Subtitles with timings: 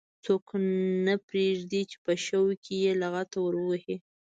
[0.25, 0.45] څوک
[1.05, 3.95] نه پرېږدي چې په شوق کې یې لغته ور ووهي.